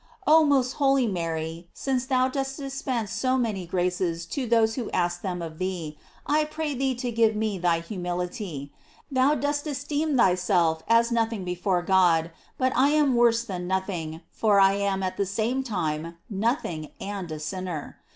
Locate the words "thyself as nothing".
10.17-11.43